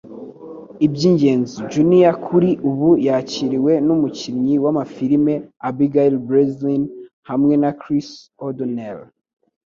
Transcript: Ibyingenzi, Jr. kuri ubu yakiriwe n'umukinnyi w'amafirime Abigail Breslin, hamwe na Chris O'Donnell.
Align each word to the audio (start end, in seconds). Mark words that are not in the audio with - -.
Ibyingenzi, 0.85 1.57
Jr. 1.71 2.13
kuri 2.25 2.49
ubu 2.69 2.89
yakiriwe 3.07 3.73
n'umukinnyi 3.85 4.55
w'amafirime 4.63 5.33
Abigail 5.67 6.15
Breslin, 6.27 6.83
hamwe 7.29 7.53
na 7.61 7.69
Chris 7.81 8.07
O'Donnell. 8.45 8.99